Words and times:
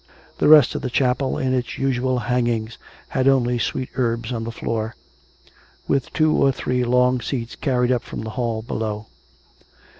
The 0.39 0.47
rest 0.47 0.73
of 0.73 0.81
the 0.81 0.89
chapel, 0.89 1.37
in 1.37 1.53
its 1.53 1.77
usual 1.77 2.17
hangings, 2.17 2.79
had 3.09 3.27
only 3.27 3.59
sweet 3.59 3.89
herbs 3.93 4.31
on 4.33 4.45
the 4.45 4.51
floor; 4.51 4.95
with 5.87 6.11
two 6.11 6.33
or 6.35 6.51
three 6.51 6.83
long 6.83 7.21
seats 7.21 7.55
carried 7.55 7.91
up 7.91 8.01
from 8.01 8.21
the 8.23 8.31
hall 8.31 8.63
below. 8.63 9.05